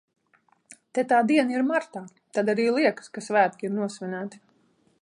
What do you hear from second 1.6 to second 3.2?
martā, tad arī liekas,